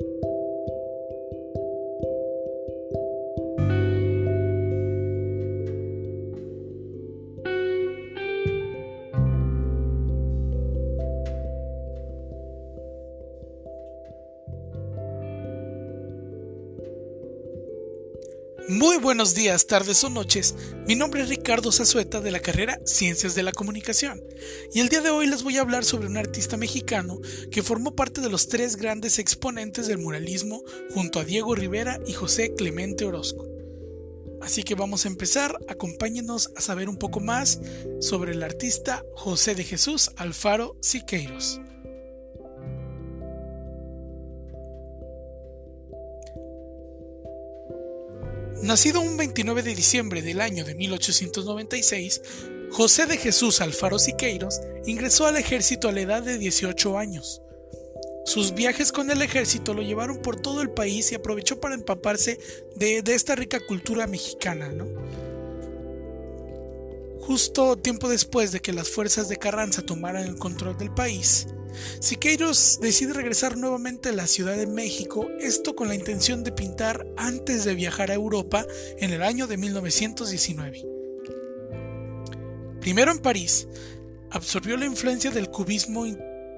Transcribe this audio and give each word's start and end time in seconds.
Thank 0.00 0.24
you. 0.24 0.33
Muy 18.68 18.96
buenos 18.96 19.34
días, 19.34 19.66
tardes 19.66 20.02
o 20.04 20.08
noches. 20.08 20.54
Mi 20.86 20.94
nombre 20.94 21.20
es 21.20 21.28
Ricardo 21.28 21.70
Zazueta 21.70 22.22
de 22.22 22.30
la 22.30 22.40
carrera 22.40 22.80
Ciencias 22.86 23.34
de 23.34 23.42
la 23.42 23.52
Comunicación 23.52 24.22
y 24.72 24.80
el 24.80 24.88
día 24.88 25.02
de 25.02 25.10
hoy 25.10 25.26
les 25.26 25.42
voy 25.42 25.58
a 25.58 25.60
hablar 25.60 25.84
sobre 25.84 26.06
un 26.06 26.16
artista 26.16 26.56
mexicano 26.56 27.18
que 27.50 27.62
formó 27.62 27.94
parte 27.94 28.22
de 28.22 28.30
los 28.30 28.48
tres 28.48 28.76
grandes 28.76 29.18
exponentes 29.18 29.86
del 29.86 29.98
muralismo 29.98 30.62
junto 30.94 31.20
a 31.20 31.24
Diego 31.24 31.54
Rivera 31.54 32.00
y 32.06 32.14
José 32.14 32.54
Clemente 32.54 33.04
Orozco. 33.04 33.46
Así 34.40 34.62
que 34.62 34.74
vamos 34.74 35.04
a 35.04 35.08
empezar, 35.08 35.58
acompáñenos 35.68 36.50
a 36.56 36.62
saber 36.62 36.88
un 36.88 36.96
poco 36.96 37.20
más 37.20 37.60
sobre 38.00 38.32
el 38.32 38.42
artista 38.42 39.04
José 39.14 39.54
de 39.54 39.64
Jesús 39.64 40.10
Alfaro 40.16 40.78
Siqueiros. 40.80 41.60
Nacido 48.62 49.00
un 49.00 49.16
29 49.16 49.62
de 49.62 49.74
diciembre 49.74 50.22
del 50.22 50.40
año 50.40 50.64
de 50.64 50.74
1896, 50.74 52.22
José 52.70 53.06
de 53.06 53.18
Jesús 53.18 53.60
Alfaro 53.60 53.98
Siqueiros 53.98 54.60
ingresó 54.86 55.26
al 55.26 55.36
ejército 55.36 55.88
a 55.88 55.92
la 55.92 56.00
edad 56.00 56.22
de 56.22 56.38
18 56.38 56.98
años. 56.98 57.42
Sus 58.24 58.54
viajes 58.54 58.90
con 58.90 59.10
el 59.10 59.20
ejército 59.20 59.74
lo 59.74 59.82
llevaron 59.82 60.18
por 60.22 60.40
todo 60.40 60.62
el 60.62 60.70
país 60.70 61.12
y 61.12 61.14
aprovechó 61.14 61.60
para 61.60 61.74
empaparse 61.74 62.38
de, 62.74 63.02
esta 63.06 63.34
rica 63.34 63.60
cultura 63.60 64.06
mexicana. 64.06 64.72
Justo 67.20 67.76
tiempo 67.76 68.08
después 68.08 68.50
de 68.50 68.60
que 68.60 68.72
las 68.72 68.88
fuerzas 68.88 69.28
de 69.28 69.36
Carranza 69.36 69.82
tomaran 69.82 70.24
el 70.24 70.36
control 70.36 70.78
del 70.78 70.92
país, 70.92 71.48
Siqueiros 72.00 72.78
decide 72.80 73.12
regresar 73.12 73.56
nuevamente 73.56 74.10
a 74.10 74.12
la 74.12 74.26
Ciudad 74.26 74.56
de 74.56 74.66
México, 74.66 75.28
esto 75.40 75.74
con 75.74 75.88
la 75.88 75.94
intención 75.94 76.44
de 76.44 76.52
pintar 76.52 77.06
antes 77.16 77.64
de 77.64 77.74
viajar 77.74 78.10
a 78.10 78.14
Europa 78.14 78.66
en 78.98 79.12
el 79.12 79.22
año 79.22 79.46
de 79.46 79.56
1919. 79.56 80.84
Primero 82.80 83.12
en 83.12 83.18
París, 83.18 83.66
absorbió 84.30 84.76
la 84.76 84.86
influencia 84.86 85.30
del 85.30 85.48
cubismo, 85.48 86.04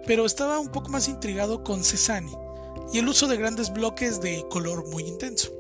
pero 0.06 0.26
estaba 0.26 0.58
un 0.58 0.72
poco 0.72 0.88
más 0.88 1.08
intrigado 1.08 1.62
con 1.62 1.84
Cézanne 1.84 2.32
y 2.92 2.98
el 2.98 3.08
uso 3.08 3.28
de 3.28 3.36
grandes 3.36 3.72
bloques 3.72 4.20
de 4.20 4.44
color 4.50 4.88
muy 4.88 5.04
intenso. 5.04 5.52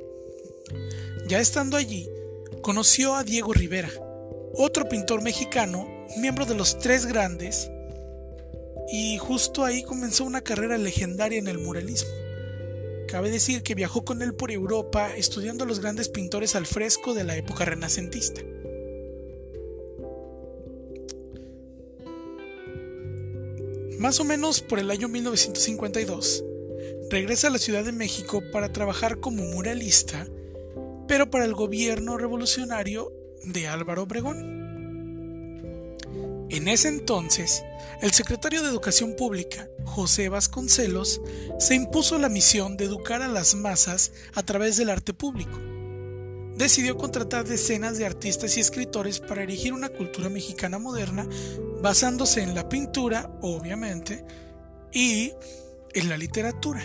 Ya 1.28 1.40
estando 1.40 1.76
allí, 1.76 2.08
conoció 2.62 3.14
a 3.14 3.24
Diego 3.24 3.52
Rivera, 3.52 3.90
otro 4.54 4.88
pintor 4.88 5.22
mexicano, 5.22 5.86
miembro 6.18 6.46
de 6.46 6.54
los 6.54 6.78
tres 6.78 7.06
grandes, 7.06 7.70
y 8.90 9.18
justo 9.18 9.64
ahí 9.64 9.82
comenzó 9.82 10.24
una 10.24 10.40
carrera 10.40 10.78
legendaria 10.78 11.38
en 11.38 11.48
el 11.48 11.58
muralismo. 11.58 12.10
Cabe 13.08 13.30
decir 13.30 13.62
que 13.62 13.74
viajó 13.74 14.04
con 14.04 14.22
él 14.22 14.34
por 14.34 14.50
Europa 14.50 15.14
estudiando 15.16 15.64
a 15.64 15.66
los 15.66 15.80
grandes 15.80 16.08
pintores 16.08 16.56
al 16.56 16.66
fresco 16.66 17.14
de 17.14 17.24
la 17.24 17.36
época 17.36 17.64
renacentista. 17.64 18.42
Más 23.98 24.20
o 24.20 24.24
menos 24.24 24.60
por 24.60 24.78
el 24.78 24.90
año 24.90 25.08
1952, 25.08 26.44
regresa 27.10 27.48
a 27.48 27.50
la 27.50 27.58
Ciudad 27.58 27.84
de 27.84 27.92
México 27.92 28.42
para 28.52 28.72
trabajar 28.72 29.20
como 29.20 29.42
muralista, 29.44 30.26
pero 31.08 31.30
para 31.30 31.44
el 31.44 31.54
gobierno 31.54 32.18
revolucionario 32.18 33.12
de 33.44 33.68
Álvaro 33.68 34.02
Obregón. 34.02 34.55
En 36.48 36.68
ese 36.68 36.86
entonces, 36.86 37.64
el 38.00 38.12
secretario 38.12 38.62
de 38.62 38.68
Educación 38.68 39.16
Pública, 39.16 39.68
José 39.84 40.28
Vasconcelos, 40.28 41.20
se 41.58 41.74
impuso 41.74 42.18
la 42.18 42.28
misión 42.28 42.76
de 42.76 42.84
educar 42.84 43.20
a 43.20 43.28
las 43.28 43.56
masas 43.56 44.12
a 44.32 44.44
través 44.44 44.76
del 44.76 44.90
arte 44.90 45.12
público. 45.12 45.58
Decidió 46.56 46.96
contratar 46.96 47.46
decenas 47.46 47.98
de 47.98 48.06
artistas 48.06 48.56
y 48.56 48.60
escritores 48.60 49.18
para 49.18 49.42
erigir 49.42 49.72
una 49.72 49.88
cultura 49.88 50.28
mexicana 50.28 50.78
moderna 50.78 51.28
basándose 51.82 52.42
en 52.42 52.54
la 52.54 52.68
pintura, 52.68 53.28
obviamente, 53.42 54.24
y 54.92 55.32
en 55.94 56.08
la 56.08 56.16
literatura. 56.16 56.82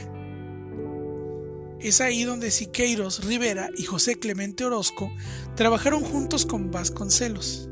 Es 1.79 2.01
ahí 2.01 2.23
donde 2.23 2.49
Siqueiros 2.49 3.25
Rivera 3.25 3.69
y 3.77 3.83
José 3.83 4.15
Clemente 4.15 4.65
Orozco 4.65 5.11
trabajaron 5.55 6.03
juntos 6.03 6.47
con 6.47 6.71
Vasconcelos 6.71 7.70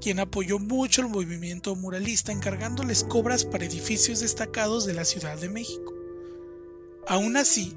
quien 0.00 0.18
apoyó 0.18 0.58
mucho 0.58 1.02
el 1.02 1.08
movimiento 1.08 1.76
muralista 1.76 2.32
encargándoles 2.32 3.04
cobras 3.04 3.44
para 3.44 3.64
edificios 3.64 4.20
destacados 4.20 4.86
de 4.86 4.94
la 4.94 5.04
Ciudad 5.04 5.38
de 5.38 5.48
México. 5.48 5.94
Aún 7.06 7.36
así, 7.36 7.76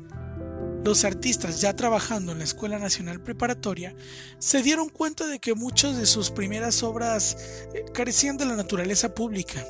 los 0.84 1.06
artistas 1.06 1.62
ya 1.62 1.76
trabajando 1.76 2.32
en 2.32 2.40
la 2.40 2.44
Escuela 2.44 2.78
Nacional 2.78 3.22
Preparatoria 3.22 3.96
se 4.40 4.62
dieron 4.62 4.90
cuenta 4.90 5.28
de 5.28 5.40
que 5.40 5.54
muchas 5.54 5.98
de 5.98 6.06
sus 6.06 6.30
primeras 6.30 6.84
obras 6.84 7.38
eh, 7.74 7.86
carecían 7.94 8.38
de 8.38 8.46
la 8.46 8.56
naturaleza 8.56 9.14
pública, 9.16 9.66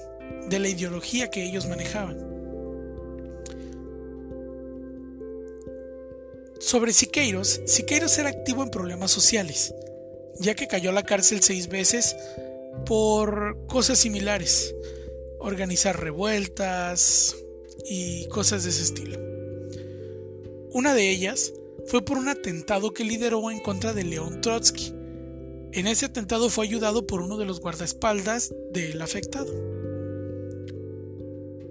de 0.49 0.59
la 0.59 0.69
ideología 0.69 1.29
que 1.29 1.43
ellos 1.43 1.67
manejaban. 1.67 2.33
Sobre 6.59 6.93
Siqueiros, 6.93 7.61
Siqueiros 7.67 8.17
era 8.17 8.29
activo 8.29 8.63
en 8.63 8.69
problemas 8.69 9.11
sociales, 9.11 9.75
ya 10.39 10.55
que 10.55 10.67
cayó 10.67 10.89
a 10.89 10.93
la 10.93 11.03
cárcel 11.03 11.43
seis 11.43 11.67
veces 11.67 12.15
por 12.85 13.65
cosas 13.67 13.97
similares, 13.99 14.75
organizar 15.39 15.99
revueltas 15.99 17.35
y 17.89 18.27
cosas 18.27 18.63
de 18.63 18.69
ese 18.69 18.83
estilo. 18.83 19.19
Una 20.71 20.93
de 20.93 21.09
ellas 21.09 21.53
fue 21.87 22.03
por 22.03 22.17
un 22.17 22.29
atentado 22.29 22.93
que 22.93 23.03
lideró 23.03 23.51
en 23.51 23.59
contra 23.59 23.93
de 23.93 24.03
León 24.03 24.41
Trotsky. 24.41 24.93
En 25.71 25.87
ese 25.87 26.05
atentado 26.05 26.49
fue 26.49 26.65
ayudado 26.65 27.05
por 27.05 27.21
uno 27.21 27.37
de 27.37 27.45
los 27.45 27.59
guardaespaldas 27.59 28.53
del 28.71 29.01
afectado. 29.01 29.51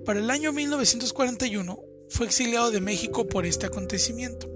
Para 0.04 0.18
el 0.20 0.30
año 0.30 0.52
1941 0.52 1.80
fue 2.08 2.26
exiliado 2.26 2.70
de 2.70 2.80
México 2.80 3.26
por 3.26 3.46
este 3.46 3.66
acontecimiento. 3.66 4.50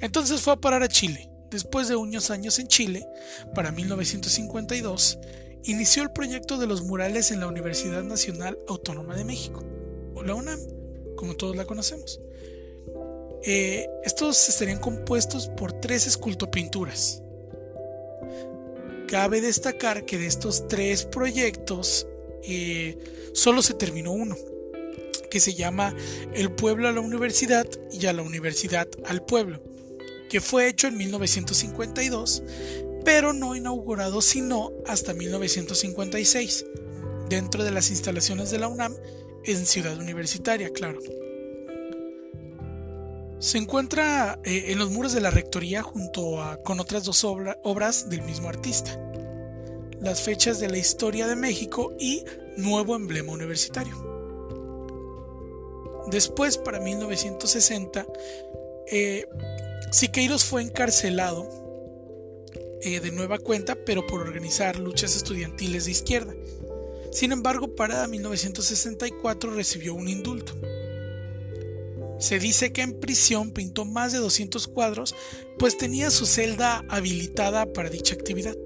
Entonces 0.00 0.40
fue 0.40 0.52
a 0.52 0.60
parar 0.60 0.82
a 0.82 0.88
Chile. 0.88 1.30
Después 1.50 1.88
de 1.88 1.96
unos 1.96 2.30
años 2.30 2.58
en 2.58 2.68
Chile, 2.68 3.04
para 3.54 3.72
1952, 3.72 5.18
inició 5.64 6.02
el 6.02 6.12
proyecto 6.12 6.58
de 6.58 6.66
los 6.66 6.82
murales 6.82 7.30
en 7.30 7.40
la 7.40 7.46
Universidad 7.46 8.02
Nacional 8.02 8.58
Autónoma 8.68 9.16
de 9.16 9.24
México, 9.24 9.62
o 10.14 10.22
la 10.22 10.34
UNAM, 10.34 10.60
como 11.16 11.34
todos 11.34 11.56
la 11.56 11.64
conocemos. 11.64 12.20
Eh, 13.42 13.88
estos 14.04 14.48
estarían 14.48 14.78
compuestos 14.78 15.48
por 15.48 15.72
tres 15.72 16.06
escultopinturas. 16.06 17.22
Cabe 19.08 19.40
destacar 19.40 20.04
que 20.04 20.18
de 20.18 20.26
estos 20.26 20.68
tres 20.68 21.04
proyectos 21.04 22.06
eh, 22.44 22.98
solo 23.32 23.62
se 23.62 23.74
terminó 23.74 24.12
uno, 24.12 24.36
que 25.30 25.40
se 25.40 25.54
llama 25.54 25.94
El 26.32 26.52
pueblo 26.52 26.88
a 26.88 26.92
la 26.92 27.00
universidad 27.00 27.66
y 27.92 28.06
a 28.06 28.12
la 28.12 28.22
universidad 28.22 28.88
al 29.04 29.24
pueblo, 29.24 29.62
que 30.28 30.40
fue 30.40 30.68
hecho 30.68 30.86
en 30.86 30.96
1952 30.96 32.42
pero 33.04 33.32
no 33.32 33.56
inaugurado 33.56 34.22
sino 34.22 34.72
hasta 34.86 35.14
1956, 35.14 36.66
dentro 37.28 37.64
de 37.64 37.70
las 37.70 37.90
instalaciones 37.90 38.50
de 38.50 38.58
la 38.58 38.68
UNAM 38.68 38.94
en 39.44 39.66
Ciudad 39.66 39.98
Universitaria, 39.98 40.70
claro. 40.70 41.00
Se 43.38 43.56
encuentra 43.56 44.38
eh, 44.44 44.66
en 44.68 44.78
los 44.78 44.90
muros 44.90 45.14
de 45.14 45.22
la 45.22 45.30
rectoría 45.30 45.82
junto 45.82 46.42
a, 46.42 46.58
con 46.62 46.78
otras 46.78 47.04
dos 47.04 47.24
obras 47.24 48.10
del 48.10 48.22
mismo 48.22 48.48
artista, 48.48 49.00
las 50.00 50.20
fechas 50.20 50.60
de 50.60 50.68
la 50.68 50.76
historia 50.76 51.26
de 51.26 51.36
México 51.36 51.94
y 51.98 52.24
nuevo 52.56 52.96
emblema 52.96 53.32
universitario. 53.32 54.10
Después, 56.10 56.58
para 56.58 56.80
1960, 56.80 58.06
eh, 58.88 59.26
Siqueiros 59.92 60.44
fue 60.44 60.62
encarcelado 60.62 61.69
eh, 62.82 63.00
de 63.00 63.10
nueva 63.10 63.38
cuenta, 63.38 63.76
pero 63.84 64.06
por 64.06 64.20
organizar 64.20 64.78
luchas 64.78 65.16
estudiantiles 65.16 65.84
de 65.84 65.90
izquierda. 65.90 66.34
Sin 67.12 67.32
embargo, 67.32 67.74
para 67.74 68.06
1964 68.06 69.52
recibió 69.54 69.94
un 69.94 70.08
indulto. 70.08 70.56
Se 72.18 72.38
dice 72.38 72.72
que 72.72 72.82
en 72.82 73.00
prisión 73.00 73.50
pintó 73.50 73.84
más 73.84 74.12
de 74.12 74.18
200 74.18 74.68
cuadros, 74.68 75.14
pues 75.58 75.78
tenía 75.78 76.10
su 76.10 76.26
celda 76.26 76.84
habilitada 76.88 77.72
para 77.72 77.88
dicha 77.88 78.14
actividad. 78.14 78.56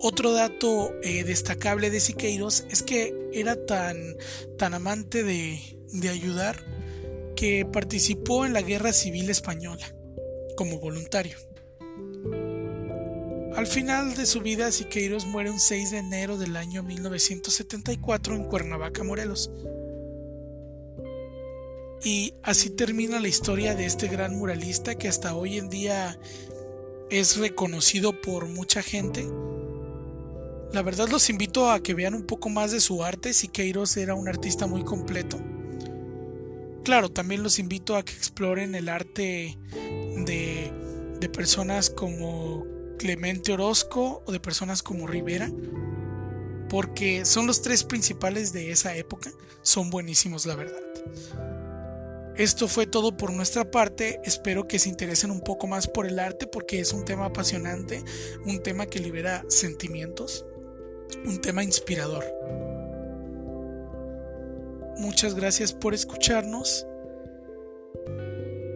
Otro 0.00 0.32
dato 0.32 0.92
eh, 1.02 1.22
destacable 1.22 1.88
de 1.90 2.00
Siqueiros 2.00 2.64
es 2.70 2.82
que 2.82 3.14
era 3.32 3.54
tan, 3.66 4.16
tan 4.58 4.74
amante 4.74 5.22
de, 5.22 5.60
de 5.92 6.08
ayudar 6.08 6.66
que 7.36 7.64
participó 7.64 8.44
en 8.44 8.52
la 8.52 8.62
Guerra 8.62 8.92
Civil 8.92 9.30
Española 9.30 9.94
como 10.56 10.80
voluntario. 10.80 11.38
Al 13.62 13.68
final 13.68 14.16
de 14.16 14.26
su 14.26 14.40
vida, 14.40 14.72
Siqueiros 14.72 15.24
muere 15.24 15.48
un 15.48 15.60
6 15.60 15.92
de 15.92 15.98
enero 15.98 16.36
del 16.36 16.56
año 16.56 16.82
1974 16.82 18.34
en 18.34 18.42
Cuernavaca, 18.42 19.04
Morelos. 19.04 19.52
Y 22.02 22.34
así 22.42 22.70
termina 22.70 23.20
la 23.20 23.28
historia 23.28 23.76
de 23.76 23.86
este 23.86 24.08
gran 24.08 24.36
muralista 24.36 24.96
que 24.96 25.06
hasta 25.06 25.36
hoy 25.36 25.58
en 25.58 25.68
día 25.68 26.18
es 27.08 27.36
reconocido 27.36 28.20
por 28.20 28.48
mucha 28.48 28.82
gente. 28.82 29.28
La 30.72 30.82
verdad 30.82 31.08
los 31.08 31.30
invito 31.30 31.70
a 31.70 31.84
que 31.84 31.94
vean 31.94 32.14
un 32.14 32.26
poco 32.26 32.48
más 32.48 32.72
de 32.72 32.80
su 32.80 33.04
arte. 33.04 33.32
Siqueiros 33.32 33.96
era 33.96 34.16
un 34.16 34.26
artista 34.26 34.66
muy 34.66 34.82
completo. 34.82 35.38
Claro, 36.82 37.12
también 37.12 37.44
los 37.44 37.60
invito 37.60 37.94
a 37.94 38.04
que 38.04 38.12
exploren 38.12 38.74
el 38.74 38.88
arte 38.88 39.56
de, 40.16 40.72
de 41.20 41.28
personas 41.28 41.90
como 41.90 42.81
Clemente 43.02 43.50
Orozco 43.50 44.22
o 44.24 44.30
de 44.30 44.38
personas 44.38 44.80
como 44.80 45.08
Rivera, 45.08 45.50
porque 46.68 47.24
son 47.24 47.48
los 47.48 47.60
tres 47.60 47.82
principales 47.82 48.52
de 48.52 48.70
esa 48.70 48.94
época, 48.94 49.32
son 49.62 49.90
buenísimos 49.90 50.46
la 50.46 50.54
verdad. 50.54 50.78
Esto 52.36 52.68
fue 52.68 52.86
todo 52.86 53.16
por 53.16 53.32
nuestra 53.32 53.68
parte, 53.68 54.20
espero 54.22 54.68
que 54.68 54.78
se 54.78 54.88
interesen 54.88 55.32
un 55.32 55.40
poco 55.40 55.66
más 55.66 55.88
por 55.88 56.06
el 56.06 56.20
arte 56.20 56.46
porque 56.46 56.78
es 56.78 56.92
un 56.92 57.04
tema 57.04 57.24
apasionante, 57.24 58.04
un 58.46 58.62
tema 58.62 58.86
que 58.86 59.00
libera 59.00 59.44
sentimientos, 59.48 60.46
un 61.24 61.40
tema 61.40 61.64
inspirador. 61.64 62.24
Muchas 64.96 65.34
gracias 65.34 65.72
por 65.72 65.92
escucharnos 65.92 66.86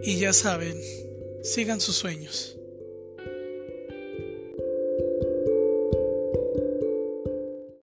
y 0.02 0.18
ya 0.18 0.32
saben, 0.32 0.76
sigan 1.44 1.80
sus 1.80 1.94
sueños. 1.94 2.55